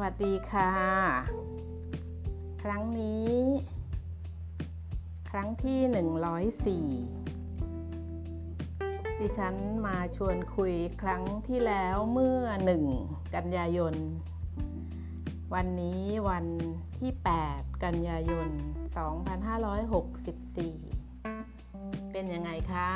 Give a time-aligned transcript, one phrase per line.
[0.00, 0.72] วัสดีค่ะ
[2.62, 3.32] ครั้งนี้
[5.30, 5.80] ครั้งที่
[6.80, 6.90] 104
[9.20, 9.54] ดิฉัน
[9.86, 12.40] มาชวนคุยครั้งที่แล้วเมื่อ
[12.88, 13.94] 1 กันยายน
[15.54, 16.46] วันนี้วัน
[16.98, 17.12] ที่
[17.48, 18.48] 8 กันยายน
[20.10, 22.90] 2564 เป็นยังไงคะ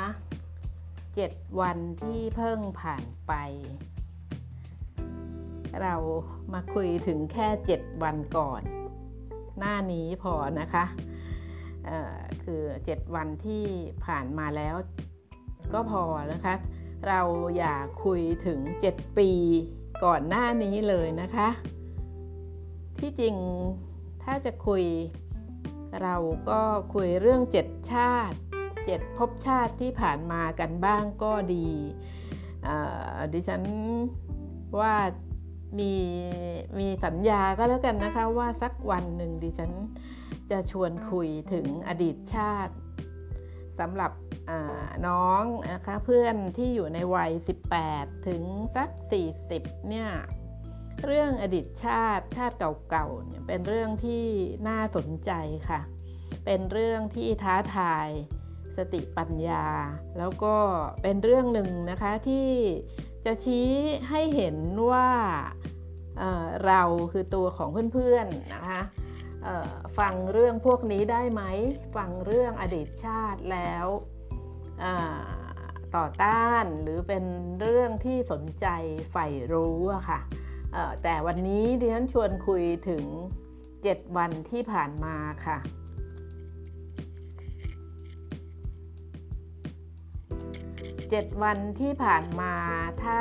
[0.95, 3.33] 7 วันที่เพิ่งผ่านไป
[5.81, 5.95] เรา
[6.53, 8.61] มาคุยถึงแค่ 7 วันก่อน
[9.57, 10.85] หน้านี้พอนะคะ
[12.43, 13.65] คือ 7 วันที่
[14.05, 14.75] ผ่านมาแล้ว
[15.73, 16.03] ก็พอ
[16.33, 16.53] นะคะ
[17.07, 17.21] เรา
[17.57, 18.59] อย่าคุยถึง
[18.91, 19.29] 7 ปี
[20.05, 21.49] ก่อนหน้านี้เลยนะคะ
[22.99, 23.35] ที่จริง
[24.23, 24.83] ถ้าจะคุย
[26.03, 26.15] เรา
[26.49, 26.61] ก็
[26.93, 28.37] คุยเรื่อง 7 ชาติ
[28.77, 31.67] 7 ภพชาติที่ผ่านมากันบ้างก็ดี
[33.33, 33.63] ดิฉัน
[34.79, 34.95] ว่า
[35.79, 35.93] มี
[36.79, 39.71] มีสัญญาก็แล้วกันนะคะว่าสักวันหนึ่งดิฉัน
[40.51, 42.73] จะชวนคุยถึงอดีตชาติ
[43.79, 44.11] สำหรับ
[45.07, 47.31] น้องนะคะเพื่อนที่อยู่ในวัย
[47.79, 48.43] 18 ถึง
[48.75, 48.89] สัก
[49.39, 50.09] 40 เนี่ย
[51.05, 52.55] เรื่องอดีตชาติชาติ
[52.89, 54.25] เก่าๆเนี่ยเป็นเรื่องที่
[54.67, 55.31] น่าสนใจ
[55.69, 55.81] ค่ะ
[56.45, 58.07] เป็นเรื่องที่ท้าทาย
[58.77, 59.65] สติปัญญา
[60.17, 60.55] แล้วก็
[61.03, 62.47] เป็นเรื่องหนึ่งนะคะที่
[63.25, 63.69] จะชี้
[64.09, 64.57] ให้เห็น
[64.91, 65.09] ว่า
[66.65, 68.81] เราคือตัวของเพื่อนๆนะคะ
[69.99, 71.43] ฟังเรื่องพวกนี้ได้ไหม
[71.95, 73.87] ฟังเรื่องอดีตชาติแล้ว
[75.95, 77.23] ต่อต้านหรือเป็น
[77.61, 78.67] เรื่องที่สนใจ
[79.11, 80.19] ใฝ่รู้อะค่ะ
[81.03, 83.03] แต่วันนี้ดิฉันชวนคุยถึง
[83.61, 85.57] 7 วันที่ผ่านมาค่ะ
[91.11, 92.53] 7 วันที่ผ่านมา
[93.03, 93.19] ถ้า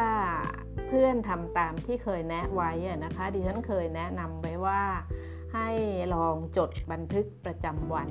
[0.86, 2.70] เพื่อนทำตามที่เคยแนะไว้
[3.04, 4.82] นะคะดิฉันเคยแนะนำไว้ว่า
[5.54, 5.68] ให้
[6.14, 8.10] ลองจดบันทึกประจำวัน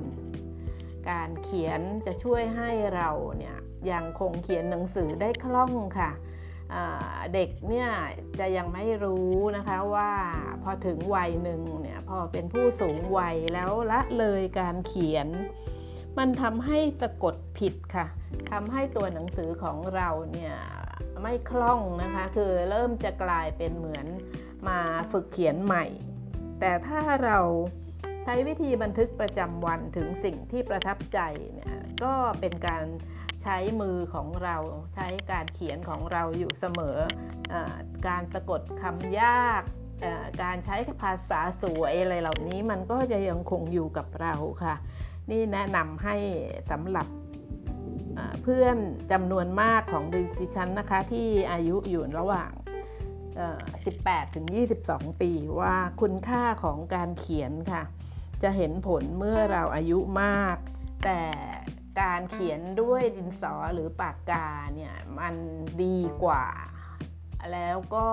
[1.10, 3.56] การเขียนจะช่วยให้เราเนี่ย
[3.90, 6.10] ยังคงเขียนหนังสือได้คล่องค่ะ
[7.34, 7.88] เด็กเนี่ย
[8.38, 10.10] จะยังไม่รู้นะคะว่า
[10.62, 15.28] พอถึงวัยหนึ่งเนี่ยพอเป็นผู้สูงวัยแล้วละเลยการเขียน
[16.18, 18.06] มันทำให้สะกดผิดค่ะ
[18.50, 20.54] ทำให้ตัวหนังสือของเราเนี่ย
[21.22, 24.06] ไม่คล่องนะคะ คือเริ่มจะกลายเป็นเหมือน
[24.68, 24.78] มา
[25.12, 25.84] ฝึกเขียนใหม่
[26.60, 27.38] แต่ถ้าเรา
[28.24, 31.20] ใช้วิธีบันทึกประจำวันถึงสิ่งที่ประทับใจ
[31.54, 32.84] เนี่ยก็เป็นการ
[33.42, 34.56] ใช้มือของเรา
[34.94, 36.98] ใช้การเขียนของเราอยู่เสมอ
[37.52, 37.54] อ
[38.06, 39.62] การสะกดคำยาก
[40.42, 44.34] การใช้ภาษาสวยอะไรเหล่านี้มันก็จะยังคงอยู่กับเรา
[44.64, 44.74] ค่ะ
[45.30, 46.16] นี่แนะนำให้
[46.70, 47.06] สำหรับ
[48.42, 48.76] เพื่อน
[49.12, 50.04] จำนวนมากของ
[50.40, 52.50] ดิฉันนะคะ ที่อายุอยู่ระหว่าง
[53.62, 54.46] 18 ถึง
[54.84, 55.30] 22 ปี
[55.60, 57.82] ว่าคุณค่าของการเขียนค่ะ
[58.42, 60.56] จะเห็นผลเมื่อเราอายุมาก
[61.04, 61.22] แต่
[62.00, 65.34] การเขียนด้วยดินสอหรือปากกาเนี่ย มัน
[65.82, 66.46] ดีกว่า
[67.52, 68.08] แล้วก็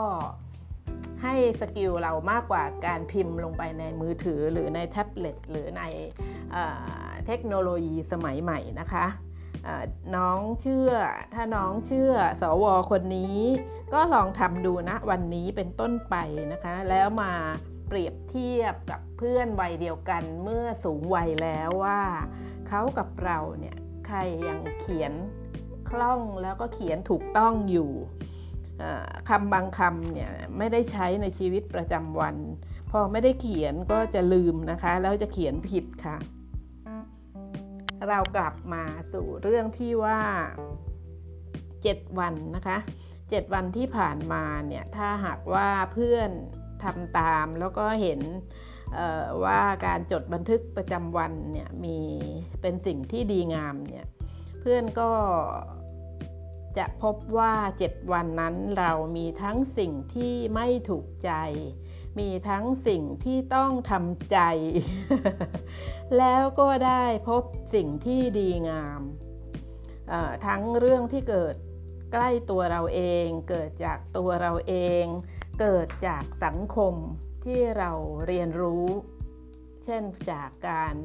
[1.21, 5.83] ให้ skill เรามากกว่าการพิมพ์ลงไปในมือถือหรือในแท็บเล็ตหรือใน
[7.25, 9.05] เทคโนโลยีสมัยใหม่นะคะ
[10.15, 10.91] น้องเชื่อ
[11.33, 13.39] ถ้าน้องเชื่อสวคนนี้
[13.93, 16.15] ก็ลองทำดูนะวันนี้เป็นต้นไป
[16.53, 17.33] นะคะ แล้วมา
[17.87, 22.01] เปรียบเทียบกับเพื่อนวัยเดียวกันเมื่อสูงวัยแล้วว่า
[22.67, 24.17] เขากับเราเนี่ยใคร
[24.47, 25.13] ยังเขียน
[25.89, 27.91] คล่องแล้วก็เขียนถูกต้องอยู่
[29.29, 32.35] คำบางคำเนี่ยไม่ได้ใช้ในชีวิตประจำวัน
[32.91, 36.17] พอไม่ได้เขียนก็จะลืมนะคะ แล้วจะเขียนผิดค่ะ
[38.09, 38.83] เรากลับมา
[39.13, 40.19] สู่เรื่องที่ว่า
[41.37, 42.77] 7 วันนะคะ
[43.17, 46.31] 7 วันที่ผ่านมาเนี่ยถ้าหากว่าเพื่อน
[46.83, 48.21] ทำตามแล้วก็เห็น
[49.43, 51.97] ว่าการจดบันทึกประจำวันเนี่ยมี
[52.61, 54.05] เป็นสิ่งที่ดีงามเนี่ย
[54.61, 55.09] เพื่อนก็
[56.77, 57.53] จะพบว่า
[57.85, 61.31] 7 วันนั้นเรามีทั้งสิ่งที่ไม่ถูกใจ
[62.19, 64.39] มีทั้งสิ่งที่ต้องทำใจ
[66.17, 67.43] แล้วก็ได้พบ
[67.75, 69.01] สิ่งที่ดีงาม
[70.45, 71.55] ทั้งเรื่องที่เกิด
[72.13, 75.03] ใกล้ตัวเราเอง เกิดจากตัวเราเอง
[75.61, 76.93] เกิดจากสังคม
[77.45, 77.91] ที่เรา
[78.27, 78.87] เรียนรู้
[79.83, 80.95] เช่นจากการ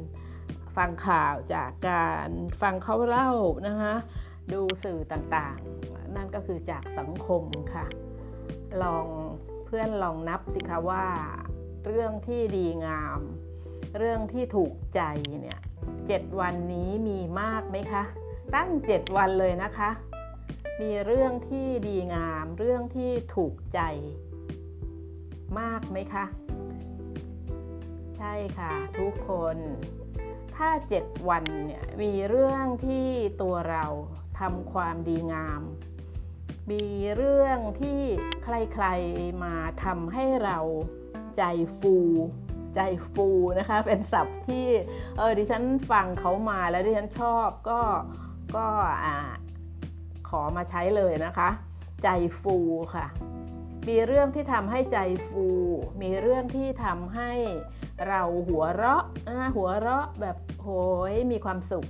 [0.76, 2.28] ฟังข่าวจากการ
[2.60, 3.30] ฟังเขาเล่า
[3.66, 3.94] นะคะ
[4.52, 7.42] ดูสื่อต่างๆ นั่นก็คือจากสังคม
[7.74, 7.86] ค่ะ
[8.82, 9.06] ลอง
[9.66, 11.06] เพื่อนลองนับสิคะว่า
[11.86, 13.20] เรื่องที่ดีงาม
[13.98, 15.00] เรื่องที่ถูกใจ
[15.40, 15.60] เนี่ย
[16.06, 18.04] เจ็ดวันนี้มีมากไหมคะ
[18.54, 19.90] ตั้งเจ็ดวันเลยนะคะ
[20.80, 23.80] มีเรื่องที่ดีงาม เรื่องที่ถูกใจ
[25.58, 26.24] มากไหมคะ
[28.16, 29.56] ใช่ค่ะ ทุกคน
[30.56, 33.06] ถ้าเจ็ดวันเนี่ยมีเรื่องที่
[33.42, 33.86] ตัวเรา
[34.42, 35.62] ทำความดีงาม
[36.70, 36.84] มี
[37.16, 38.00] เรื่องที่
[38.44, 39.54] ใครๆมา
[39.84, 40.58] ทำให้เรา
[41.38, 41.42] ใจ
[41.78, 41.96] ฟู
[42.74, 42.80] ใจ
[43.12, 43.28] ฟู
[43.58, 44.66] นะคะเป็นศัพท์ที่
[45.16, 47.80] เออดิฉันฟังเขามาแล้วดิฉันชอบก็
[48.56, 48.66] ก็
[49.04, 49.16] อ่า
[50.28, 51.48] ขอมาใช้เลยนะคะ
[52.02, 52.08] ใจ
[52.40, 52.56] ฟู
[52.94, 53.06] ค่ะ
[53.88, 54.98] มีเรื่องที่ทำให้ใจ
[55.28, 55.46] ฟู
[56.02, 57.32] มีเรื่องที่ทำให้
[58.08, 60.68] เราหัวเราะนะหัวเราะแบบโห
[61.10, 61.86] ยมีความสุข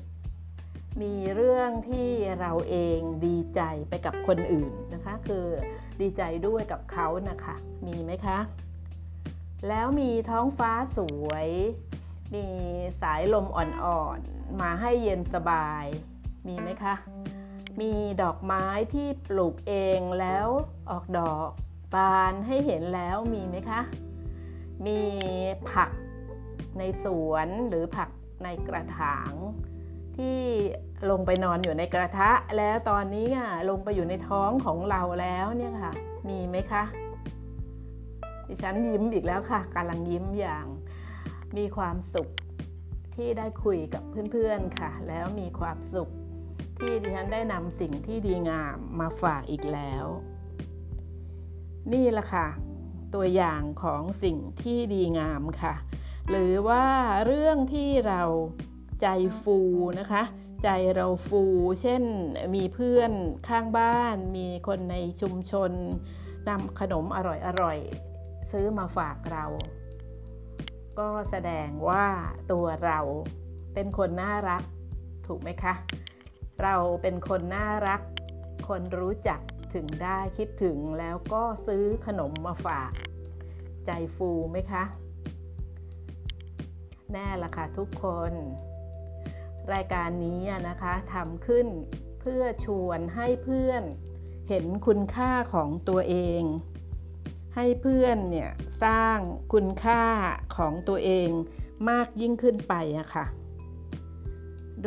[1.01, 2.09] มีเรื่องที่
[2.41, 5.47] เราเองดีใจไปกับคนอื่นนะคะ คือ
[6.01, 7.55] ดีใจด้วยกับเขานะคะ
[7.87, 8.39] มีไหมคะ
[9.69, 11.49] แล้วมีท้องฟ้าสวย
[12.35, 12.47] มี
[13.03, 15.85] สายลมอ่อนๆ มาให้เย็นสบาย
[16.47, 16.95] มีไหมคะ
[17.81, 17.93] มี
[18.23, 20.47] ดอกไม้ที่ปลูกเองแล้ว
[20.91, 21.49] ออกดอก
[21.95, 23.81] บานให้เห็นแล้วมีไหมคะ
[24.87, 25.01] มี
[25.71, 25.91] ผัก
[26.79, 28.09] ในสวนหรือผัก
[28.45, 29.33] ในกระถาง
[30.17, 30.39] ที่
[31.11, 35.93] ลงไปนอนอยู่ในกระทะ แล้วตอนนี้อะลงไปอยู่ในท้องของเราแล้วเนี่ยค่ะ
[36.29, 36.85] มีไหมคะ
[38.47, 40.67] ดิฉันยิ้มอีกแล้วค่ะกำลังยิ้มอย่าง
[41.57, 42.29] มีความสุข
[43.15, 46.09] ที่ได้คุยกับเพื่อนๆค่ะ แล้วมีความสุข
[46.79, 50.05] ที่ดิฉันได้นำสิ่งที่ดีงามมาฝากอีกแล้ว
[51.93, 52.47] นี่แหละค่ะ
[53.15, 55.75] ตัวอย่างของสิ่งที่ดีงามค่ะ
[56.31, 56.85] หรือว่า
[57.27, 58.23] เรื่องที่เรา
[59.03, 59.07] ใจ
[59.43, 59.59] ฟู
[60.01, 60.23] นะคะ
[60.65, 61.43] ใจเราฟู
[61.83, 62.03] เช่น
[62.55, 63.13] มีเพื่อน
[63.49, 65.73] ข้างบ้าน มีคนในชุมชน
[66.49, 67.19] นำขนมอ
[67.63, 69.45] ร่อยๆ ซื้อมาฝากเรา
[70.99, 72.07] ก็แสดงว่า
[72.53, 72.99] ตัวเรา
[73.75, 74.63] เป็นคนน่ารัก
[75.27, 75.75] ถูกไหมคะ
[76.63, 78.01] เราเป็นคนน่ารัก
[78.69, 79.41] คนรู้จัก
[79.75, 82.93] ถึงได้คิดถึงแล้วก็ซื้อขนมมาฝาก
[83.87, 84.85] ใจฟูไหมคะ
[87.13, 88.33] แน่ละค่ะทุกคน
[89.73, 91.67] รายการนี้นะคะทำขึ้น
[92.21, 93.83] เพื่อชวนให้เพื่อน
[94.49, 96.43] เห็นคุณค่าของตัวเอง
[97.55, 98.51] ให้เพื่อนเนี่ย
[98.85, 99.19] สร้าง
[99.53, 100.03] คุณค่า
[100.57, 101.31] ของตัวเอง
[101.91, 103.27] มากยิ่งขึ้นไปอะค่ะ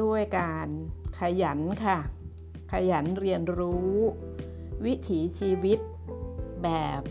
[0.01, 0.67] ด้วยการ
[1.19, 1.97] ขยันค่ะ
[2.71, 3.95] ขยันเรียนรู้
[4.85, 5.79] วิถีชีวิต
[6.63, 6.69] แบ
[6.99, 7.01] บ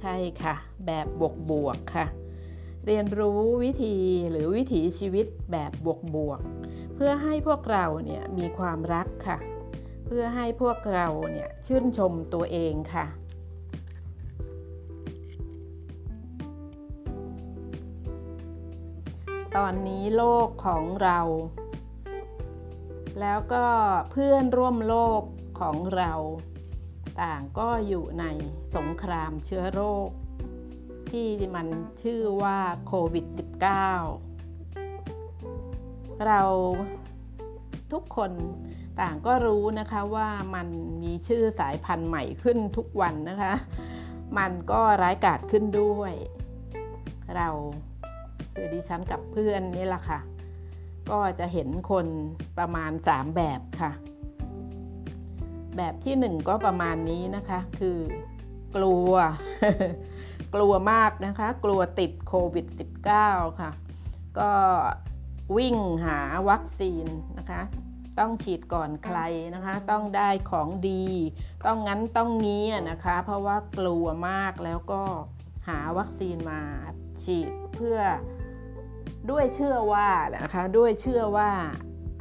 [0.00, 0.54] ใช่ค่ะ
[0.86, 2.06] แบบบวกบวกค่ะ
[2.86, 3.96] เรียนรู้วิธี
[4.30, 6.40] หรือวิถีชีวิตแบบบวกบวก
[6.94, 9.38] เพื่อให้พวกเราเนี่ยมีความรักค่ะ
[10.06, 13.06] เพื่อให้พวกเราเนี่ยชื่นชมตัวเองค่ะ
[19.56, 21.20] ตอนนี้โลกของเรา
[23.20, 23.66] แล้วก็
[24.10, 25.22] เพื่อนร่วมโลก
[25.60, 26.12] ของเรา
[27.20, 28.24] ต่างก็อยู่ใน
[28.76, 30.08] สงครามเชื้อโรค
[31.16, 31.66] ที่มัน
[32.02, 33.26] ชื่อว่าโควิด
[34.36, 36.42] -19 เรา
[37.92, 38.30] ทุกคน
[39.00, 40.68] ต่างก็รู้นะคะว่ามัน
[41.02, 43.54] มีชื่อสายพันธุ์ใหม่ขึ้นทุกวันนะคะ
[44.38, 46.12] มันก็ร้ายกาจขึ้นด้วย
[47.36, 47.48] เรา
[48.54, 50.20] คือดิฉันกับเพื่อนนี่แหละค่ะ
[51.10, 52.06] ก็จะเห็นคน
[52.58, 53.92] ประมาณ 3 แบบค่ะ
[55.76, 57.98] แบบที่ 1 ก็ประมาณนี้นะคะ คือ
[58.76, 59.12] กลัว
[60.56, 62.66] กลัวมากนะคะ กลัวติดโควิด
[63.12, 63.70] -19 ค่ะ
[64.38, 64.52] ก็
[65.56, 67.06] วิ่งหาวัคซีน
[67.38, 67.62] นะคะ
[68.18, 69.18] ต้องฉีดก่อนใคร
[69.54, 71.06] นะคะ ต้องได้ของดี
[71.66, 75.02] ต้องงั้นต้องงี้นะคะ เพราะว่ากลัวมากแล้วก็
[75.68, 76.62] หาวัคซีนมา
[77.22, 77.98] ฉีดเพื่อ
[79.30, 80.08] ด้วยเชื่อว่า
[80.38, 81.50] นะคะ ด้วยเชื่อว่า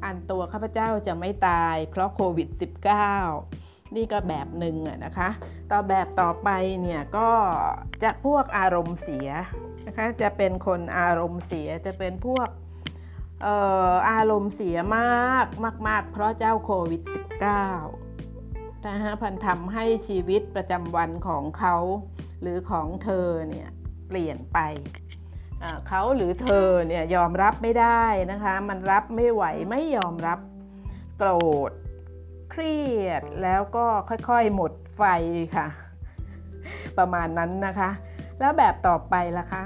[0.04, 3.65] อันตัวข้าพเจ้าจะไม่ตายเพราะโควิด -19
[3.96, 4.76] นี่ก็แบบหนึ่ง
[5.06, 5.30] นะคะ
[5.72, 6.50] ต่อแบบต่อไป
[6.82, 7.30] เนี่ยก็
[8.04, 9.30] จะพวกอารมณ์เสีย
[9.88, 12.48] นะคะจะเป็นคนอารมณ์เสียจะเป็นพวก
[13.46, 13.48] อ
[13.92, 15.46] ออารมณ์เสียมาก
[15.88, 17.02] มาก ๆ เพราะเจ้าโควิด
[17.76, 21.76] -19 นะฮะพันทำให้ชีวิตประจำวันของเขา
[22.42, 23.68] หรือของเธอเนี่ย
[24.08, 24.60] เปลี่ยนไป
[25.88, 30.40] เขาหรือเธอเนี่ยยอมรับไม่ได้นะคะ มันรับไม่ไหวไม่ยอมรับ
[31.18, 31.32] โกร
[31.70, 31.72] ธ
[32.58, 35.04] เครียดแล้วก็ค่อยๆหมดไฟ
[35.56, 35.68] ค่ะ
[36.98, 37.90] ประมาณนั้นนะคะ
[38.40, 39.64] แล้วแบบต่อไปล่ะคะ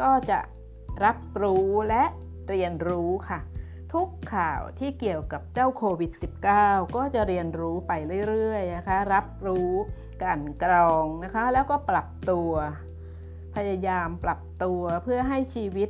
[0.00, 0.38] ก็จะ
[1.04, 2.04] รับรู้และ
[2.48, 3.40] เรียนรู้ค่ะ
[3.94, 6.12] ทุกข่าวที่เกี่ยวกับเจ้าโควิด
[6.54, 7.92] -19 ก็จะเรียนรู้ไป
[8.28, 9.70] เรื่อยๆนะคะ รับรู้
[10.22, 12.50] กันกรองนะคะ แล้วก็ปรับตัว
[13.54, 15.88] พยายามปรับตัวเพื่อให้ชีวิต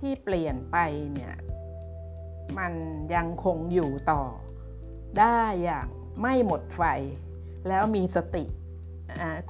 [0.00, 0.76] ที่เปลี่ยนไป
[1.12, 1.34] เนี่ย
[2.58, 2.72] มัน
[3.14, 4.22] ยังคงอยู่ต่อ
[5.20, 5.86] ได้อย่าง
[6.20, 6.82] ไม่หมดไฟ
[7.68, 8.44] แล้วมีสติ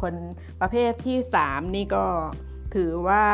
[0.03, 0.15] คน
[0.61, 2.05] ประเภทที่ 3 นี่ก็
[2.75, 3.25] ถือว่า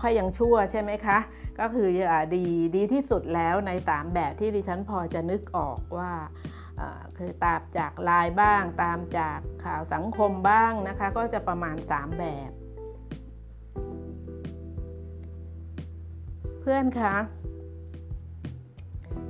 [0.00, 1.18] ค่อยยังชั่วใช่ไหมคะ
[1.60, 2.44] ก็คืออดี
[2.76, 6.12] ดีที่สุดแล้วใน 3 แบบที่ดิฉันพอจะนึกออกว่า
[6.80, 12.50] อ่าคือตามจากไลน์บ้าง ตามจากข่าวสังคมบ้างนะคะ ก็จะประมาณ 3 แบบ
[16.60, 17.14] เพื่อนคะ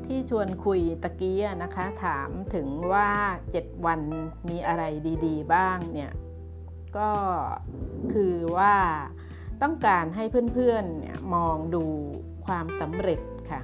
[0.06, 3.08] ที่ชวนคุยตะกี้นะคะ ถามถึงว่า
[3.50, 4.00] 7 วัน
[4.49, 4.82] มีอะไร
[5.26, 6.12] ดีๆ บ้างเนี่ย
[6.96, 7.11] ก็
[8.12, 8.75] คือว่า
[9.62, 11.84] ต้องการให้เพื่อนๆเนี่ยมองดู
[12.46, 13.20] ความสำเร็จ
[13.50, 13.61] ค่ะ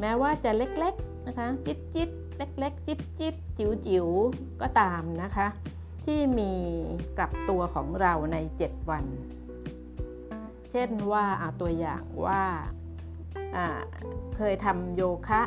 [0.00, 4.06] แม้ว่าจะเล็กๆนะคะ จิตจิตๆเล็กๆ จิตจิตจิ๋วจิ๋ว
[4.60, 5.46] ก็ตามนะคะ
[6.04, 6.52] ที่มี
[7.18, 9.04] กับตัวของเราใน 7 วัน
[10.70, 12.42] เช่นว่าเอาตัวอย่างว่า
[14.36, 15.42] เคยทำโยคะ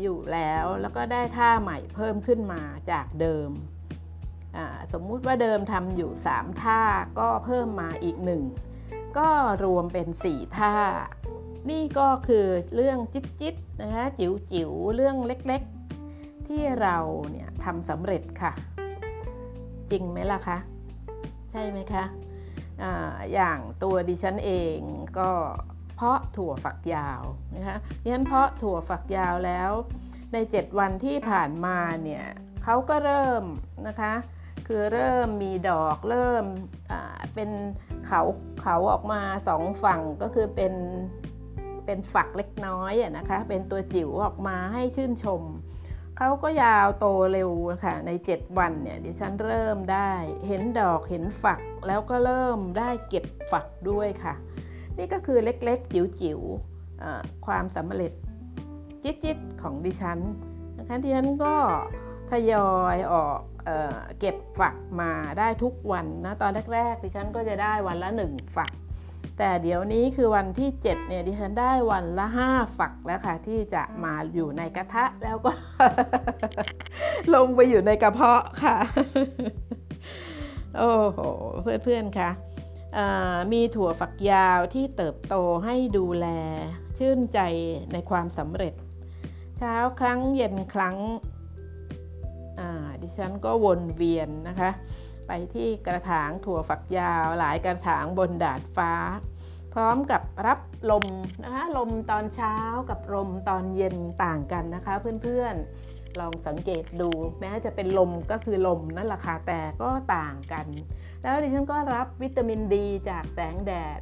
[0.00, 3.50] อยู่แล้วแล้วก็ได้ท่าใหม่เพิ่มขึ้นมาจากเดิม
[4.92, 6.82] สมมุติว่าเดิมทำอยู่ 3 ท่า
[7.18, 8.42] ก็เพิ่มมาอีกหนึ่ง
[9.18, 9.30] ก็
[9.64, 10.74] รวมเป็น 4 ท่า
[11.70, 16.96] นี่ก็คือเรื่องจิ๊บจิ๊บนะคะจิ๋วจิ๋วเรื่องเล็กๆ ที่เรา
[17.30, 18.52] เนี่ยทำสำเร็จค่ะ
[19.90, 20.58] จริงไหมล่ะคะ
[21.50, 22.04] ใช่ไหมคะ
[22.82, 22.84] อ
[23.34, 24.78] อย่างตัวดิฉันเอง
[25.18, 25.30] ก็
[26.40, 27.22] ถั่วฝักยาว
[27.56, 29.70] นะคะดิฉันเพาะถั่วฝักยาวแล้ว
[30.32, 32.24] ใน 7 วันที่ผ่านมาเนี่ย
[32.64, 33.42] เขาก็เริ่ม
[33.88, 34.14] นะคะ
[34.66, 36.44] คือเริ่มมีดอกเริ่ม
[37.34, 37.50] เป็น
[38.06, 38.22] เขา
[38.62, 40.74] เขาออกมาสองฝั่งก็คือเป็น
[41.84, 45.42] เป็นฝักเล็กน้อยนะคะ เป็นตัวจิ๋วออกมาให้ชื่นชม
[46.18, 47.50] เขาก็ยาวโตเร็ว
[47.84, 50.12] ค่ะ ใน 7 วันเนี่ยดิฉันเริ่มได้
[50.48, 54.34] เห็นดอกเห็นฝักแล้วก็เริ่มได้เก็บฝักด้วยค่ะ
[55.00, 58.12] นี่ก็คือเล็กๆ จิ๋วๆความสำเร็จ
[59.02, 60.18] จิ๊ดๆของดิฉัน
[60.78, 61.54] นะคะดิฉันก็
[62.30, 68.70] ทยอยออกเออเก็บฝักมาได้ทุกวันนะตอนแรกๆดิฉันก็จะได้วันละหนึ่งฝัก
[69.38, 75.52] แต่เดี๋ยวนี้คือวันที่ 7 เนี่ยดิฉันได้วันละ 5 ฝักแล้วค่ะ ที่จะมาอยู่ในกระทะแล้วก็
[77.34, 78.76] ลงไปอยู่ในกระเพาะค่ะ
[80.78, 81.20] โอ้โห
[81.84, 82.30] เพื่อนๆค่ะ
[83.52, 86.26] มีถั่วฝักยาวที่เติบโตให้ดูแล
[86.98, 87.40] ชื่นใจ
[87.92, 88.74] ในความสำเร็จ
[89.58, 90.96] เช้าครั้งเย็นครั้ง
[93.02, 94.70] ดิฉันก็วนเวียนนะคะ
[95.26, 98.92] ไปที่กระถางถั่วฝักยาว หลายกระถางบนดาดฟ้า
[99.72, 101.06] พร้อมกับรับลม
[101.42, 102.56] นะคะลมตอนเช้า
[102.90, 110.66] กับลมตอนเย็นต่างกันนะคะ เพื่อนๆลองสังเกตดู แม้จะเป็นลมก็คือลมนั่นแหละค่ะแต่ก็ต่างกัน
[111.22, 114.00] แล้วดิฉันก็รับวิตามินดีจากแสงแดด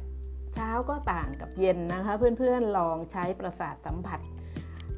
[0.53, 4.19] เช้าก็ต่างกับเย็นนะคะ เพื่อนๆลองใช้ประสาทสัมผัส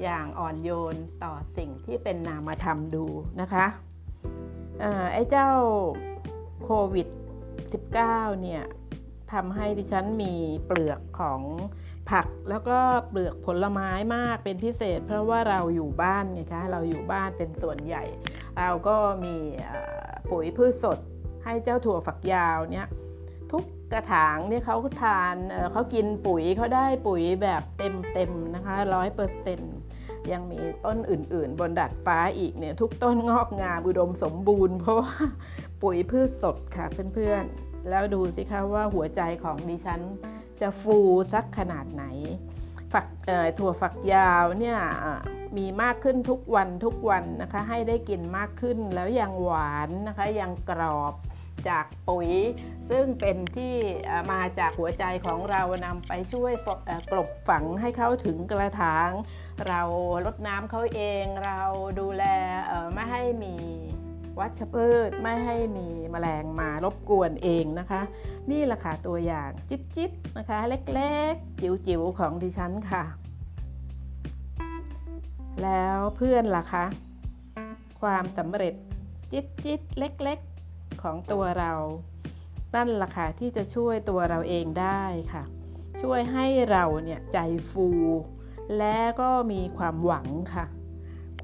[0.01, 3.05] อย่างอ่อนโยนต่อสิ่งที่เป็นนามธรรมดู
[3.41, 3.65] นะคะ
[5.13, 5.49] ไอ้เจ้า
[6.63, 7.07] โควิด
[7.71, 8.63] -19 เนี่ย
[9.33, 10.33] ทำให้ดิฉันมี
[10.65, 11.41] เปลือกของ
[12.11, 18.03] ผักแล้วก็เปลือกผลไม้มากเป็นพิเศษ เพราะว่าเราอยู่บ้านไงคะเราอยู่บ้านเป็นส่วนใหญ่
[18.59, 19.35] เราก็มี
[20.29, 20.99] ปุ๋ยพืชสด
[21.43, 22.87] ให้เจ้าถั่วฝักยาวเนี่ย
[23.51, 25.35] ทุกกระถางเนี่ยเขาทาน
[25.71, 29.75] เขากินปุ๋ยเขาได้ปุ๋ยแบบเต็มๆนะคะร้อยเปอร์เซ็นต์
[30.31, 35.15] ยังมีต้นอื่น ๆ บนดัดฟ้าอีกเนี่ยทุกต้นงอกงามอุดมสมบูรณ์ เพราะว่า
[35.81, 40.01] ปุ๋ยพืชสดค่ะเพื่อนๆ แล้วดูสิคะว่าหัวใจของดิฉัน
[40.61, 40.97] จะฟู
[41.33, 42.05] สักขนาดไหน
[42.93, 43.07] ฝัก
[43.59, 44.79] ถั่วฝักยาวเนี่ย
[45.57, 51.13] มีมากขึ้นทุกวันทุกวันนะคะ ให้ได้กินมากขึ้นแล้วยังหวานนะคะยังกรอบ
[51.69, 52.29] จากปุ๋ย
[52.89, 53.75] ซึ่งเป็นที่
[54.31, 56.53] มาจากหัวใจของเรานำไปช่วย
[57.11, 59.09] กลบฝังให้เขาถึงกระถาง
[59.67, 59.81] เรา
[60.25, 61.61] ลดน้ำเขาเอง เรา
[61.99, 62.23] ดูแล
[62.93, 63.55] ไม่ให้มี
[64.39, 68.01] วัชพืชไม่ให้มีแมลงมารบกวนเองนะคะ
[68.51, 73.03] นี่แหละค่ะตัวอย่างจิ๊ดๆนะคะ เล็กๆ จิ๋วๆ ของดิฉันค่ะ
[75.63, 76.85] แล้วเพื่อนล่ะคะ
[78.01, 78.73] ความสำเร็จ
[79.31, 80.50] จิ๊ดๆเล็กๆ
[81.01, 81.73] ของตัวเรา
[82.75, 85.43] นั่นล่ะค่ะที่จะช่วยตัวเราเองได้ค่ะ
[86.01, 87.37] ช่วยให้เราเนี่ยใจ
[87.71, 87.87] ฟู
[88.77, 90.65] และก็มีความหวังค่ะ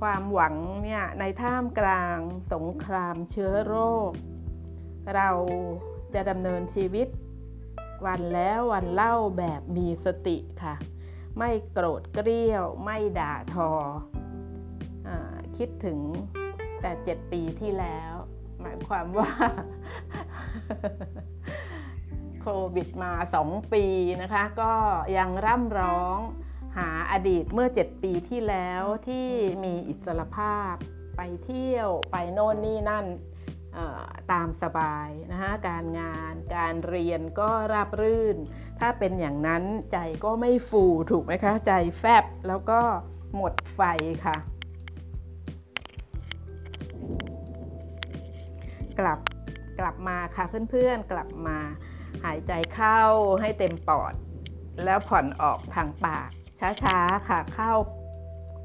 [0.02, 2.18] ความหวังเนี่ยในท่ามกลาง
[2.54, 3.76] สงครามเชื้อโร
[4.10, 4.12] ค
[5.16, 5.30] เรา
[6.14, 7.08] จะดำเนินชีวิต
[8.06, 10.76] วันแล้ววันเล่าแบบมีสติค่ะ
[11.38, 13.72] ไม่โกรธเกรี้ยวไม่ด่าทอ
[15.08, 15.10] อ
[15.58, 16.00] คิดถึง
[16.82, 18.17] แต่เจ็ดปีที่แล้ว
[18.62, 19.30] หมายความว่า
[22.42, 23.86] โควิดมาสองปี
[24.22, 24.74] นะคะ ก็
[25.18, 26.20] ยังร่ำร้อง
[26.78, 29.28] หาอดีตเมื่อ 7 ปีที่แล้วที่
[29.64, 30.74] มีอิสรภาพ
[31.18, 33.06] ไปเที่ยวไปโน่นนี่นั่น
[34.32, 38.38] ตามสบายนะคะการงานการเรียนก็ราบรื่น
[38.80, 42.80] ถ้าเป็นอย่างนั้นใจก็ไม่ฟูถูกไหมคะ ใจแฟบแล้วก็
[43.36, 43.82] หมดไฟ
[44.26, 44.38] ค่ะ
[49.00, 49.20] กลับ
[49.80, 51.58] กลับมาค่ะเพื่อนๆกลับมา
[52.24, 53.02] หายใจเข้า
[53.42, 54.14] ให้เต็มปอด
[54.84, 56.30] แล้วผ่อนออกทางปาก
[56.84, 57.74] ช้าๆค่ะเข้า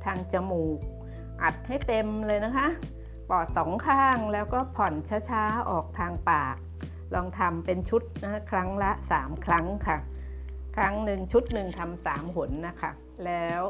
[0.04, 0.78] ทางจมูก
[1.42, 2.68] อัดให้เต็มเลยนะคะ
[3.30, 4.94] ปอดสองข้างแล้วก็ผ่อน
[5.30, 6.56] ช้าๆออกทางปาก
[7.14, 9.98] ลองทำเป็นชุดนะครั้งละ 3 ครั้งค่ะ
[10.76, 12.90] ครั้งหนึ่งชุดหนึ่งทำสามหนนะคะ
[13.24, 13.60] แล้ว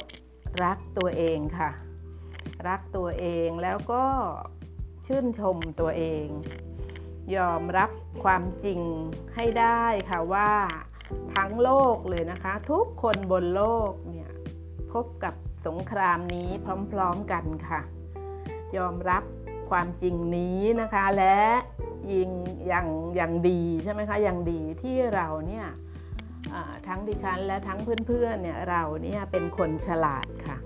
[0.62, 1.70] รักตัวเองค่ะ
[2.68, 4.04] รักตัวเองแล้วก็
[5.14, 6.26] ชื่นชมตัวเอง
[7.36, 7.90] ยอมรับ
[8.24, 8.80] ความจริง
[9.34, 10.52] ให้ได้ค่ะว่า
[11.34, 14.30] ทั้งโลกเลยนะคะ ทุกคนบนโลกเนี่ย
[14.92, 15.34] พบกับ
[15.66, 16.48] สงครามนี้
[16.92, 17.80] พร้อมๆกันค่ะ
[18.76, 19.22] ยอมรับ
[19.70, 21.38] ความจริงนี้นะคะและ
[22.12, 22.30] ยิง
[22.66, 25.66] อย่างอย่างดีใช่ไหมคะอย่างดีที่เราเนี่ย
[26.86, 30.58] ทั้งดิฉันและทั้งเพื่อนๆเนี่ยเราเนี่ยเป็นคนฉลาดค่ะ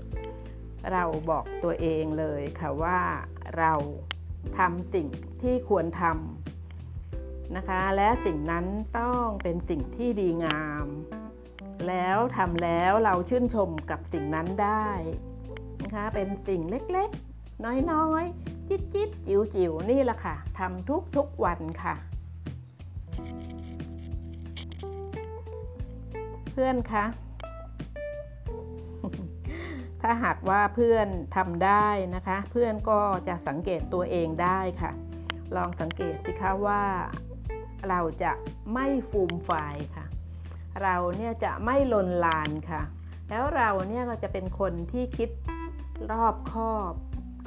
[0.92, 2.98] เราบอกตัวเองเลยค่ะว่า
[3.58, 3.72] เรา
[4.58, 5.06] ทำสิ่ง
[5.42, 8.66] ที่ควรทำนะคะ และสิ่งนั้น
[8.98, 10.86] ต้องเป็นสิ่งที่ดีงาม
[11.88, 14.88] แล้วทำแล้วเราชื่นชมกับสิ่งนั้นได้
[15.82, 21.94] นะคะ เป็นสิ่งเล็กๆ น้อยๆ จิตๆจิ๋วๆนี่แหละค่ะทำทุกๆวันค่ะ
[26.52, 27.04] เพื่อนคะ
[30.02, 34.92] ถ้าหากว่าเพื่อนทำได้นะคะ เพื่อนก็จะสังเกตตัวเองได้ค่ะ
[35.56, 36.82] ลองสังเกตสิคะว่า
[37.88, 38.32] เราจะ
[38.74, 40.06] ไม่ฟูมฟายค่ะ
[40.82, 42.82] เราเนี่ยจะไม่ลนลานค่ะ
[43.30, 45.30] แล้วเราเนี่ยก็จะเป็นคนที่คิด
[46.10, 46.92] รอบคอบ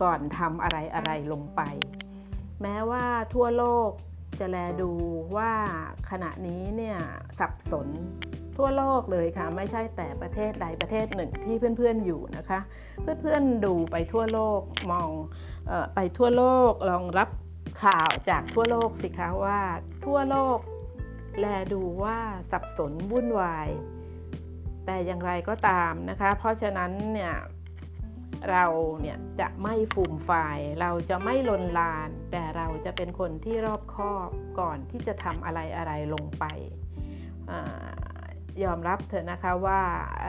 [0.02, 1.62] ก่อนทำอะไรอะไรลงไป
[2.62, 3.92] แม้ว่าทั่วโลก
[4.40, 4.92] จะแลดู
[5.38, 5.54] ว่า
[6.10, 6.98] ขณะนี้เนี่ย
[7.40, 7.88] สับสน
[8.60, 12.60] ทั่วโลกเลยค่ะ ไม่ใช่แต่ประเทศใดประเทศหนึ่งที่เพื่อนๆอยู่นะคะ
[13.22, 15.10] เพื่อนๆดูไปทั่วโลกมอง
[15.70, 17.30] ออไปทั่วโลกลองรับ
[17.84, 19.60] ข่าวจากทั่วโลกสิคะว่า
[20.06, 20.60] ทั่วโลก
[21.40, 22.18] แลดูว่า
[22.52, 23.70] สับสนวุ่นวาย
[24.86, 27.36] แต่อย่างไรก็ตามนะคะ เพราะฉะนั้นเนี่ย
[28.52, 28.66] เรา
[29.02, 36.46] เนี่ยจะไม่ฟูมฟาย เราจะไม่ลนลาน แต่เราจะเป็นคนที่รอบคอบก่อนที่จะทำอะไรอะไรลงไป
[38.64, 39.82] ยอมรับเถอะนะคะว่า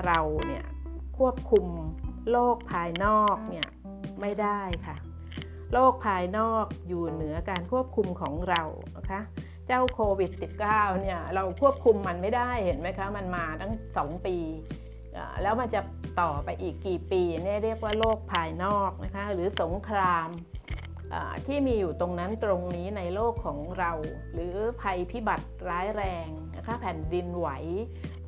[0.06, 0.64] เราเนี่ย
[1.18, 1.66] ควบคุม
[2.30, 3.68] โลกภายนอกเนี่ย
[4.20, 4.96] ไม่ได้ค่ะ
[5.72, 8.62] โลกภายนอกอยู่เหนือการควบคุมของเรา
[8.96, 9.20] นะคะ
[9.66, 10.30] เจ้าโควิด
[10.66, 13.72] -19 เนี่ยเราควบคุมมันไม่ได้เห็นไหมคะ มันมาตั้ง
[14.18, 14.36] 2 ปี
[15.42, 15.80] แล้วมันจะ
[16.20, 20.28] ต่อไปอีกกี่ปีเนี่ยเรียกว่าโลกภายนอกนะคะหรือสงคราม
[21.46, 23.92] ที่มีอยู่ตรงนั้นตรงนี้ในโลกของเรา
[24.32, 27.48] หรือภัยพิบัติร้ายแรงนะคะแผ่นดินไหว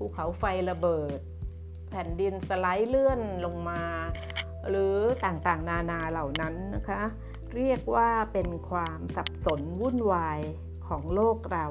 [0.02, 1.18] ภูเขาไฟระเบิด
[1.90, 3.82] แผ่นดินสไลด์เลื่อนลงมา
[4.68, 7.02] หรือต่างๆนานาเหล่านั้นนะคะ
[7.54, 10.40] เรียกว่าเป็นความสับสนวุ่นวาย
[10.88, 11.66] ของโลกเรา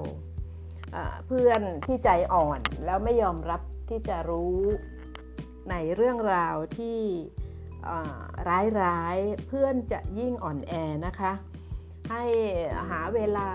[1.28, 4.60] เพื่อนที่ใจอ่อนแล้วไม่ยอมรับที่จะรู้
[5.70, 7.00] ในเรื่องราวที่
[8.82, 10.74] ร้ายๆเพื่อนจะยิ่งอ่อนแอ
[11.06, 11.32] นะคะ
[12.12, 12.24] ให้
[12.90, 13.50] หาเวลา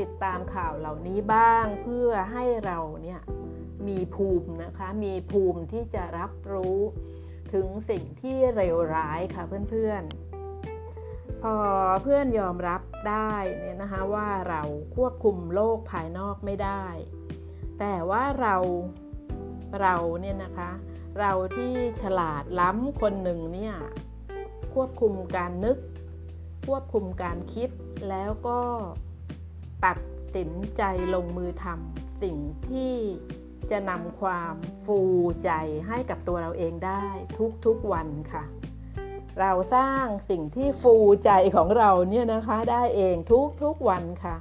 [0.00, 3.20] ติดตามข่าวเหล่านี้บ้างเพื่อให้เราเนี่ย
[3.88, 6.78] มีภูมินะคะ มีภูมิที่จะรับรู้
[7.52, 11.54] ถึงสิ่งที่เลวร้ายค่ะเพื่อนๆ พอ
[12.02, 14.62] เพื่อนยอมรับได้เนี่ยนะคะว่าเรา
[14.96, 16.84] ควบคุมโลกภายนอกไม่ได้
[17.78, 18.56] แต่ว่าเรา
[19.80, 20.70] เราเนี่ยนะคะ
[21.20, 21.72] เราที่
[22.02, 23.74] ฉลาดล้ำคนหนึ่งเนี่ย
[24.74, 25.78] ควบคุมการนึก
[26.66, 27.70] ควบคุมการคิด
[28.08, 28.60] แล้วก็
[29.84, 29.98] ตัด
[30.36, 30.82] สินใจ
[31.14, 32.36] ลงมือทำสิ่ง
[32.68, 32.94] ที่
[33.70, 34.54] จะนำความ
[34.86, 35.00] ฟู
[35.44, 35.50] ใจ
[35.88, 37.06] ให้กับตัวเราเองได้
[37.64, 38.44] ทุกๆวันค่ะ
[39.40, 43.16] เราสร้างสิ่งที่ฟูใจของเราเนี่ยนะคะได้เอง
[43.62, 44.36] ทุกๆวันค่ะ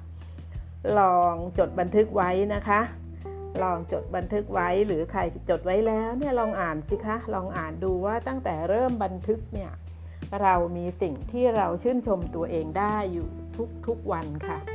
[0.99, 2.81] ลองจดบันทึกไว้นะคะ
[3.63, 9.71] ลองจดบันทึกไว้หรือใครจดไว้แล้วเนี่ยลองอ่านสิคะลองอ่านดูว่าตั้งแต่เริ่มบันทึกเนี่ย
[10.41, 13.27] เรามีสิ่งที่เราชื่นชมตัวเองได้อยู่
[13.87, 14.74] ทุกๆวันค่ะ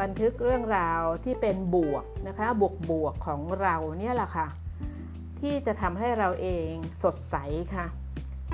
[0.00, 4.48] บันทึกเรื่องราวที่เป็นบวกนะคะบวกบวกของเราเนี่ยแหละค่ะ
[5.40, 6.70] ที่จะทำให้เราเอง
[7.02, 7.36] สดใส
[7.74, 7.86] ค่ะ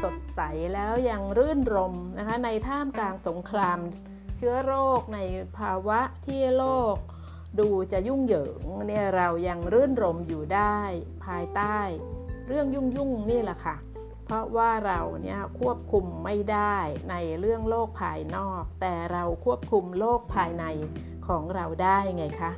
[0.02, 0.40] สดใส
[0.74, 3.78] แล้วยังรื่นรมนะคะในท่ามกลางสงคราม
[4.36, 5.18] เชื้อโรคใน
[5.58, 6.96] ภาวะที่โลก
[7.58, 10.78] ดูจะยุ่งเหยิงเนี่ยเรายังรื่นรมอยู่ได้
[11.24, 11.78] ภายใต้
[12.46, 13.76] เรื่องยุ่งยุ่งนี่แหละค่ะ
[14.24, 16.76] เพราะว่าเราเนี่ยควบคุมไม่ได้
[17.10, 20.64] ในเรื่องโลกภายนอก แต่เราควบคุมโลกภายใน
[21.32, 22.52] ของเราได้ไงคะ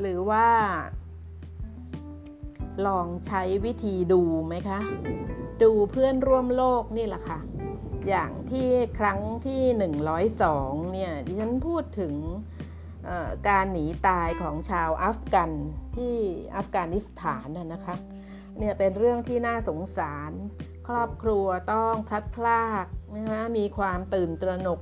[0.00, 0.48] หรือว่า
[2.86, 4.80] ลองใช้วิธีดูไหมคะ
[5.62, 7.38] ดูเพื่อนร่วมโลกนี่แหละค่ะ
[8.08, 9.62] อย่างที่ครั้งที่
[10.26, 12.14] 102 เนี่ย ดิฉันพูดถึง
[13.48, 15.50] การหนีตายของชาวอัฟกัน
[15.96, 16.14] ที่
[16.56, 17.96] อัฟกานิสถานนะคะ
[18.58, 20.32] เนี่ยเป็นเรื่องที่น่าสงสาร
[20.86, 24.80] ครอบครัวต้องพลัดพรากนะคะมีความตื่นตระหนก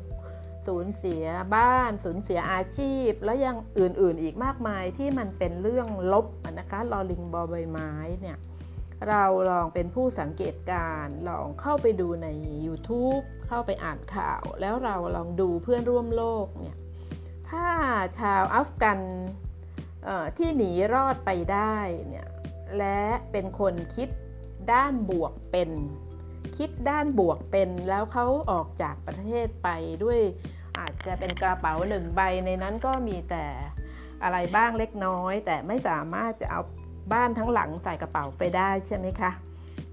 [0.67, 1.25] สูญเสีย
[1.57, 6.27] บ้าน สูญเสียอาชีพ แล้วยังอื่นๆอีกมากมายที่มันเป็นเรื่องลบ
[6.59, 8.39] นะคะลอลิงบอใบไม้เนี่ย
[9.09, 12.29] เราลองเป็นผู้สังเกตการลองเข้าไปดูใน
[12.67, 16.79] YouTube เข้าไปอ่านข่าว แล้วเราลองดูเพื่อนร่วมโลกเนี่ย
[17.51, 17.67] ถ้า
[18.21, 18.99] ชาวอัฟกัน
[20.39, 21.77] ที่หนีรอดไปได้
[22.09, 22.29] เนี่ย
[22.79, 23.01] และ
[23.33, 24.09] เป็นคนคิด
[24.73, 25.71] ด้านบวกเป็น
[26.57, 29.69] คิดด้านบวกเป็นแล้วเขาออกจากประเทศไป
[30.05, 30.21] ด้วย
[30.79, 33.45] อาจจะเป็นกระเป๋าหนึ่งใบในนั้นก็มีแต่
[34.23, 36.61] อะไรบ้างเล็กน้อย แต่ไม่สามารถจะเอา
[37.13, 39.31] บ้านทั้งหลังใส่กระเป๋าไปได้ใช่ไหมคะ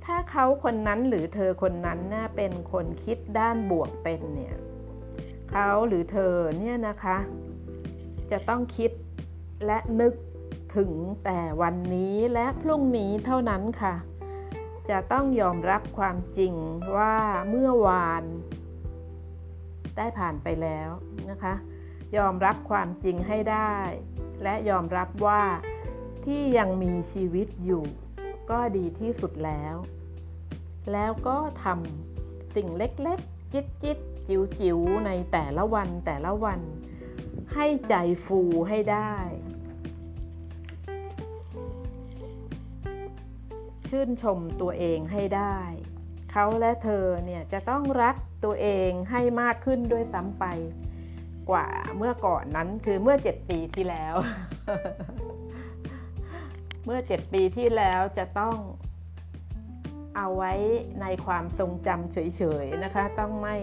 [0.06, 4.56] ถ้าเขาคนนั้นหรือเธอคนนั้นน่าเป็นคนคิดด้านบวกเป็นเนี่ย
[5.52, 7.18] เขาหรือเธอเนี่ยนะคะ
[8.32, 8.92] จะต้องคิด
[9.66, 10.14] และนึก
[10.76, 10.92] ถึง
[11.26, 13.94] แต่วันนี้และพรุ่งนี้เท่านั้นค่ะ
[14.90, 16.54] จะต้องยอมรับความจริง
[16.98, 17.16] ว่า
[17.50, 18.24] เมื่อวาน
[19.98, 20.90] ได้ผ่านไปแล้ว
[21.30, 21.54] นะคะ
[22.18, 23.74] ยอมรับความจริงให้ได้
[24.44, 25.44] และยอมรับว่า
[26.26, 27.84] ที่ยังมีชีวิตอยู่
[28.50, 29.76] ก็ดีที่สุดแล้ว
[30.92, 36.60] แล้วก็ทำสิ่งเล็กๆ จิตจิตจิ๋วจิ๋วในแต่ละวันแต่ละวัน
[37.54, 39.14] ให้ใจฟูให้ได้
[43.92, 45.58] ชื่นชมตัวเองให้ได้
[46.32, 50.46] เขาและเธอเนี่ยจะต้องรักตัวเองให้มากขึ้นด้วยซ้ำไป
[51.50, 54.16] กว่าเมื่อก่อนนั้นคือเมื่อเจ็ดปีที่แล้ว
[56.86, 58.56] เมื่อเจ็ดปีที่แล้วจะต้อง
[60.16, 60.54] เอาไว้
[61.02, 63.58] ในความทรงจำเฉยๆนะคะ ต้องไม่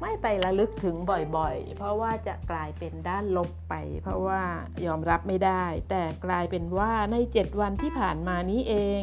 [0.00, 0.96] ไม่ไประลึกถึง
[1.36, 4.42] บ่อยๆ เพราะว่าจะกลายเป็นด้านลบไป เพราะว่า
[4.86, 9.02] ยอมรับไม่ได้ แต่กลายเป็นว่าใน 7 วันที่ผ่านมานี้เอง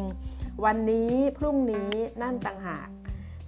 [0.64, 1.90] วันนี้พรุ่งนี้
[2.22, 2.88] นั่นต่างหาก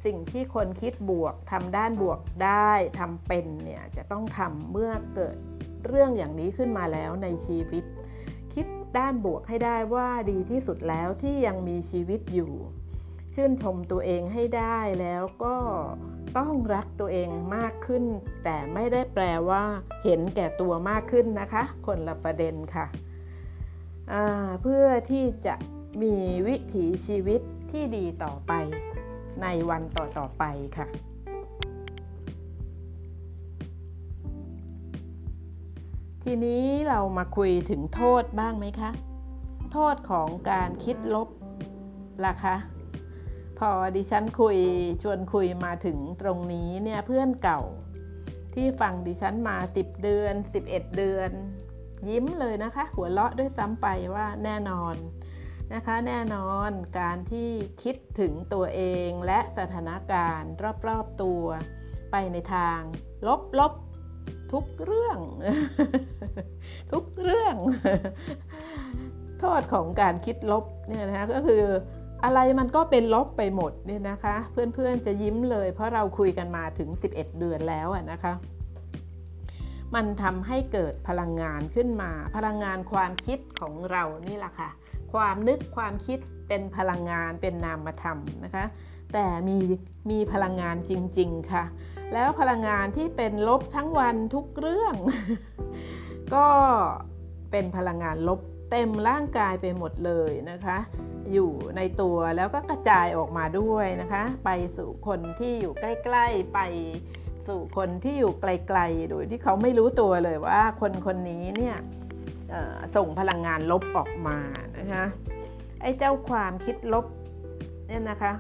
[0.05, 5.37] สิ่งที่คนคิดบวกทำด้านบวกได้ทำเป็นเนี่ยจะต้องทำเมื่อเกิด
[5.87, 7.85] เรื่องอย่างนี้ขึ้นมาแล้วในชีวิต
[8.55, 8.66] คิด
[8.99, 12.53] ด้านบวกให้ได้ว่าดีที่สุดแล้วที่ยังมีชีวิตอยู่
[13.35, 15.57] ชื่นชมตัวเองให้ได้แล้วก็
[16.38, 18.05] ต้องรักตัวเองมากขึ้น
[18.44, 19.62] แต่ไม่ได้แปลว่า
[20.05, 22.87] เห็นแก่ตัวมากขึ้นนะคะ คนละประเด็นค่ะ
[24.62, 25.55] เพื่อที่จะ
[26.03, 26.14] มี
[26.46, 28.53] วิถีชีวิตที่ดีต่อไป
[29.42, 30.44] ในวันต่อๆไป
[30.76, 30.87] ค่ะ
[36.24, 38.90] ทีนี้เรามาคุยถึงโทษบ้างไหมคะ
[39.72, 41.29] โทษของการคิดลบ
[42.24, 42.57] ล่ะคะ
[43.59, 44.59] พอดิฉันคุย
[45.03, 47.61] ชวนคุยมาถึงตรงนี้เนี่ยเพื่อนเก่า
[48.55, 51.31] ที่ฟังดิฉันมา 10 เดือน 11 เดือน
[52.09, 54.94] ยิ้มเลยนะคะ หัวเราะด้วยซ้ำไปว่าแน่นอน
[55.74, 57.48] นะคะแน่นอนการที่
[57.83, 60.52] คิดถึงตัวเองและสถานการณ์
[60.88, 61.42] รอบๆตัว
[62.11, 62.80] ไปในทาง
[63.59, 65.18] ลบๆ ทุกเรื่อง
[66.92, 67.56] ทุกเรื่อง
[69.40, 71.64] โทษของการคิดลบเนี่ยนะคะก็คือ
[72.24, 78.33] อะไรมันก็เป็นลบไปหมดเนี่ยนะคะ เพื่อนๆจะยิ้มเลย เพราะเราคุยกันมาถึง 11 เดือนแล้วนะคะ
[79.94, 84.70] มันทำให้เกิดพลังงานขึ้นมา พลังงานความคิดของเรานี่แหละค่ะ
[85.12, 86.18] ความนึกความคิด
[86.49, 88.64] เป็นพลังงานเป็นนามธรรมนะคะ
[89.12, 89.59] แต่มี
[90.11, 91.64] มีพลังงานจริง ๆ ค่ะ
[92.14, 94.94] แล้วพลังงานที่เป็นลบทั้งวันทุกเรื่อง
[96.35, 96.46] ก็
[97.51, 100.79] เป็นพลังงานลบเต็มร่างกายไปหมดเลยนะคะ
[101.33, 106.61] อยู่ในตัวแล้วก็กระจายออกมาด้วยนะคะ ไปสู่คนที่อยู่ใกล้ๆ ไป
[107.49, 111.77] สู่คนที่อยู่ไกลๆ โดยที่เขาไม่รู้ตัวเลยว่าคนคนนี้เนี่ย
[112.96, 114.38] ส่งพลังงานลบออกมา
[114.81, 115.07] นะคะ
[115.83, 117.07] ไอ้เจ้าความคิดลบ
[117.88, 118.33] เนี่ยนะคะ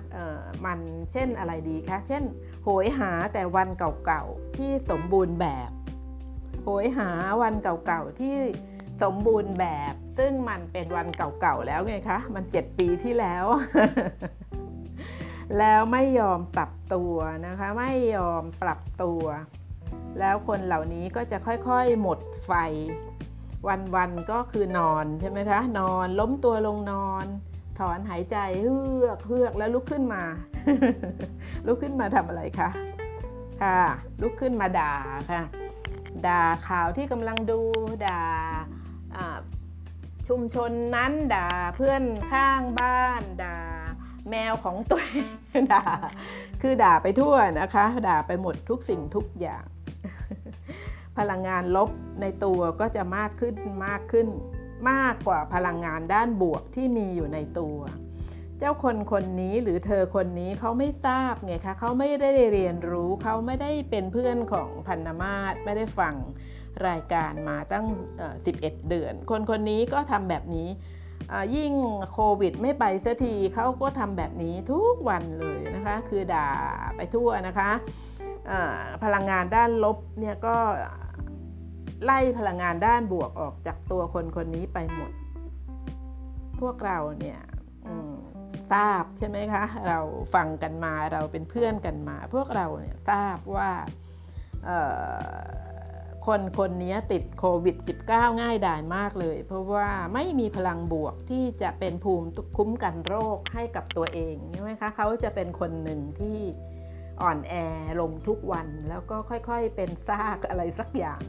[0.66, 0.78] มัน
[1.12, 2.22] เช่นอะไรดีคะเช่น
[2.64, 5.70] โหยหาแต่วันเก่าๆที่สมบูรณ์แบบ
[6.64, 7.08] โหยหา
[7.42, 8.36] วันเก่าๆที่
[9.02, 13.44] สมบูรณ์แบบ ซึ่งมันเป็นวันเก่าๆแล้วไงคะ มันเจ็ดปีที่แล้ว
[15.58, 17.14] แล้วไม่ยอมปรับตัว
[17.46, 19.22] นะคะ ไม่ยอมปรับตัว
[20.18, 22.52] แล้วคนเหล่านี้ก็จะค่อยๆหมดไฟ
[23.68, 27.26] วันวันก็คือนอนใช่ไหมคะ นอนล้มตัวลงนอน
[27.78, 30.22] ถอนหายใจเฮือกเฮือกแล้วลุกขึ้นมา
[31.66, 32.68] ลุกขึ้นมาทำอะไรคะ
[33.62, 33.80] ค่ะ
[34.22, 34.94] ลุกขึ้นมาด่า
[35.30, 35.42] ค่ะ
[36.26, 37.60] ด่าข่าวที่กำลังดู
[38.06, 38.22] ด่า
[40.28, 43.56] ชุมชนนั้นด่าเพื่อนข้างบ้าน ด่า
[44.30, 45.02] แมวของตัว
[45.72, 45.84] ด่า
[46.62, 49.64] คือด่าไปทั่วนะคะ ด่าไปหมดทุกสิ่งทุกอย่าง
[51.20, 53.54] พลังงานลบในตัวก็จะมากขึ้น
[53.86, 54.28] มากขึ้น
[54.90, 57.78] มากกว่าพลังงานด้านบวกที่มีอยู่ในตัว
[58.58, 66.14] เจ้าคนคนนี้หรือเธอคนนี้เขาไม่ทราบไงคะเขาไม่ได้เรียนรู้เขาไม่ได้เป็นเพื่อนของพันธมาศไม่ได้ฟัง
[66.86, 67.86] รายการมาตั้ง
[68.18, 70.68] เอ่อ11 เดือน คนคนนี้ก็ทำแบบนี้
[71.56, 71.72] ยิ่ง
[72.12, 76.48] โควิดไม่ไปสักทีเขาก็ทำแบบนี้ทุกวันเลยนะคะ คือด่า
[76.96, 77.70] ไปทั่วนะคะ
[79.04, 80.56] พลังงานด้านลบเนี่ยก็
[82.04, 85.12] ไล่พลังงานด้านบวกออกจากตัวคนคนนี้ไปหมด
[86.60, 87.40] พวกเราเนี่ย
[88.72, 89.98] ทราบใช่ไหมคะ เรา
[90.34, 93.70] ฟังกันมาเราเป็นเพื่อนกันมา พวกเราเนี่ยทราบว่า
[96.26, 97.76] คนคนนี้ติดโควิด
[98.08, 106.38] -19 ง่ายดายมากเลย เพราะว่าไม่มีพลังบวกที่จะเป็นภูมิคุ้มกันโรคให้กับตัวเองใช่ไหมคะเขาจะเป็นคนหนึ่งที่
[107.22, 107.54] อ่อนแอ
[108.00, 111.20] ลงทุกวันแล้วก็ค่อยๆ เป็นซากอะไรสักอย่าง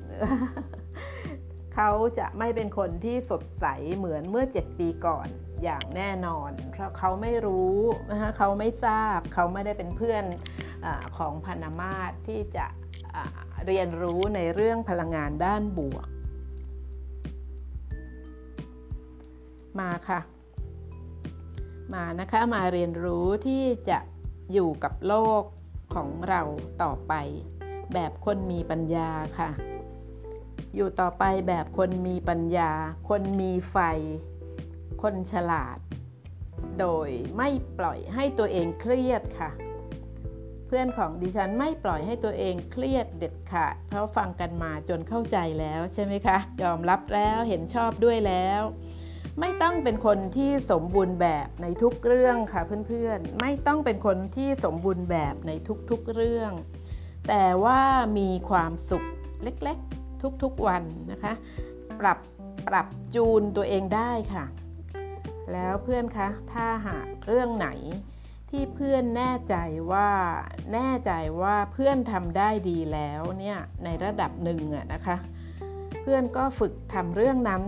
[1.75, 3.65] เขาจะไม่เป็นคนที่สดใส
[3.97, 5.27] เหมือนเมื่อ 7 ปีก่อน
[5.63, 7.77] อย่างแน่นอน เพราะเขาไม่รู้
[8.11, 10.23] นะคะเขาไม่ทราบเขาไม่ได้เป็นเพื่อน
[10.85, 12.65] อของพันธมาศที่จะ
[13.65, 16.07] เรียนรู้ในเรื่องพลังงานด้านบวก
[19.79, 20.19] มาค่ะ
[21.93, 23.99] มานะคะมาเรียนรู้ที่จะ
[24.53, 25.43] อยู่กับโลก
[25.93, 26.41] ของเรา
[26.83, 27.13] ต่อไป
[27.93, 29.49] แบบคนมีปัญญาค่ะ
[30.75, 32.71] อยู่ต่อไปแบบคนมีปัญญา
[33.09, 33.77] คนมีไฟ
[35.01, 35.77] คนฉลาด
[36.79, 37.49] โดยไม่
[37.79, 39.51] ปล่อยให้ตัวเองเครียดค่ะ
[40.67, 48.61] เพื่อนของดิฉันไม่ปล่อยให้ตัวเองเครียดเด็ดขาดเพราะฟังกันมาจนเข้าใจแล้วใช่ไหมคะ ยอมรับแล้วเห็นชอบด้วยแล้ว
[49.39, 55.51] ไม่ต้องเป็นคนที่สมบูรณ์แบบในทุกเรื่องค่ะเพื่อนๆ ไม่ต้องเป็นคนที่สมบูรณ์แบบใน
[55.89, 56.51] ทุกๆเรื่อง
[57.27, 57.81] แต่ว่า
[58.17, 59.03] มีความสุข
[59.43, 61.33] เล็กๆ ทุกๆวันนะคะ
[61.99, 62.19] ปรับ
[62.67, 64.45] ปรับจูนตัวเองได้ค่ะ
[65.53, 67.69] แล้วเพื่อนคะถ้าหากเรื่องไหน
[68.49, 69.55] ที่เพื่อนแน่ใจ
[69.91, 70.09] ว่า
[70.73, 75.17] แน่ใจว่าเพื่อนทำได้ดีแล้วเนี่ยในระดับหนึ่งอะนะคะ
[76.01, 77.63] เพื่อนก็ฝึกทำเรื่องนั้น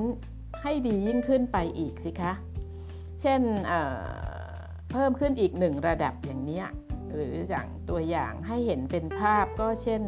[0.63, 2.34] ให้ดียิ่งขึ้นไปอีกสิคะ
[3.21, 6.63] เช่นเเพิ่มขึ้นอีกหนึ่งระดับอย่างนี้
[7.13, 10.04] หรืออย่างตัวอย่างให้เห็นเป็นภาพก็เช่น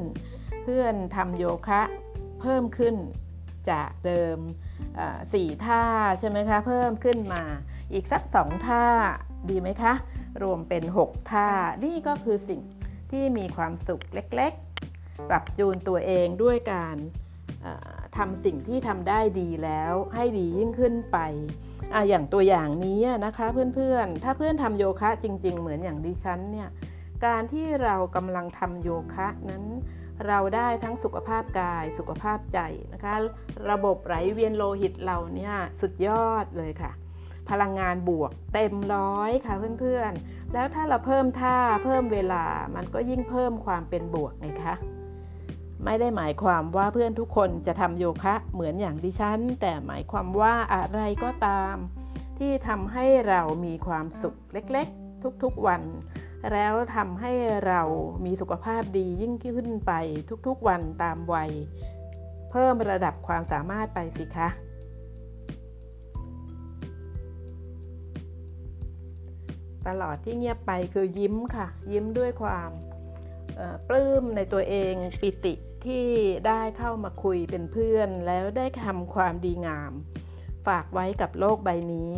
[0.63, 1.81] เพื่อนทำโยคะ
[2.41, 2.95] เพิ่มขึ้น
[3.71, 4.37] จากเดิม
[5.33, 5.83] สี่ท่า
[6.19, 7.43] ใช่ไหมคะ เพิ่มขึ้นมา
[7.93, 8.85] อีกสักสองท่า
[9.49, 9.93] ดีไหมคะ
[10.43, 11.49] รวมเป็น 6 ท่า
[11.83, 12.61] นี่ก็คือสิ่ง
[13.11, 16.97] ที่มีความสุขเล็กๆ ปรับจูนตัวเองด้วยการ
[18.17, 21.17] ทำสิ่งที่ทำได้ดีแล้วให้ดียิ่งขึ้นไป
[21.93, 26.69] ออย่างตัวอย่างนี้นะคะเพื่อนๆ ถ้าเพื่อนทำโยคะจริง ๆ เหมือนอย่างดิฉันเนี่ย
[27.25, 29.63] การที่เรากำลังทำโยคะนั้น
[30.27, 32.59] เราได้ทั้งสุขภาพกายสุขภาพใจ
[32.93, 33.13] นะคะ
[33.69, 36.91] ระบบไหลเวียนโลหิตเราเนี่ยสุดยอดเลยค่ะ
[37.49, 42.43] พลังงานบวกเต็มร้อยค่ะเพื่อนๆ แล้วถ้าเราเพิ่มท่าเพิ่มเวลา
[42.75, 44.75] มันก็ยิ่งเพิ่มความเป็นบวกไงคะ
[45.85, 51.75] ไม่ได้หมายความว่าเพื่อนทุกคนจะทำโยคะเหมือนอย่างดิฉัน แต่หมายความว่าอะไรก็ตาม
[52.37, 55.81] ที่ทำให้เรามีความสุขเล็กๆ ทุกๆวัน
[56.53, 57.31] แล้วทำให้
[57.67, 57.81] เรา
[58.25, 59.91] มีสุขภาพดียิ่งขึ้นไป
[60.47, 61.51] ทุกๆวันตามวัย
[62.51, 64.49] เพิ่มระดับความสามารถไปสิคะ
[69.87, 72.71] ตลอดที่เงียบไปคือยิ้มค่ะ ยิ้มด้วยความ
[73.87, 75.53] ปลื้มในตัวเองปิติ
[75.87, 76.07] ที่
[76.47, 79.91] ได้เข้ามาคุยเป็นเพื่อนแล้วได้ทำความดีงาม
[80.67, 82.15] ฝากไว้กับโลกใบนี้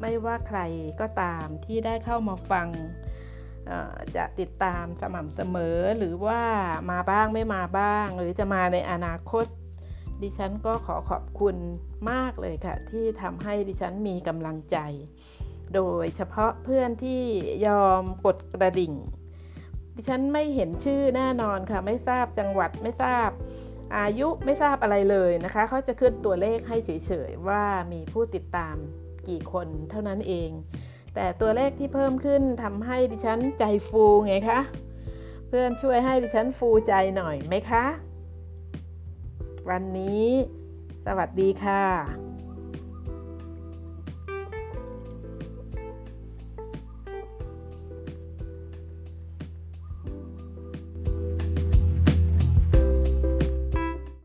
[0.00, 0.60] ไม่ว่าใคร
[1.00, 2.68] ก็ตามที่ได้เข้ามาฟัง
[4.16, 6.42] จะติดตามสม่ำเสมอหรือว่า
[6.90, 9.46] มาบ้างไม่มาบ้าง หรือจะมาในอนาคต
[10.22, 11.56] ดิฉันก็ขอขอบคุณ
[12.10, 14.78] มากเลยค่ะ ที่ทำให้ดิฉันมีกำลังใจ
[15.74, 17.22] โดยเฉพาะเพื่อนที่
[17.66, 18.92] ยอมกดกระดิ่ง
[19.94, 23.30] ดิฉันไม่เห็นชื่อแน่นอนค่ะ ไม่ทราบจังหวัดไม่ทราบ
[23.98, 28.76] อายุไม่ทราบอะไรเลยนะคะเขาจะขึ้นตัวเลขให้เฉยๆว่ามีผู้ติดตาม
[29.28, 30.50] กี่คนเท่านั้นเอง
[31.14, 34.60] แต่ตัวเลขที่เพิ่มขึ้นทำให้ดิฉันใจฟูไงคะ
[35.48, 37.84] เพื่อนช่วยให้ดิฉันฟูใจหน่อยไหมคะ
[39.70, 40.26] วันนี้
[41.06, 42.29] สวัสดีค่ะ